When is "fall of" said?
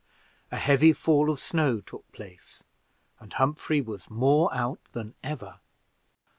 0.93-1.39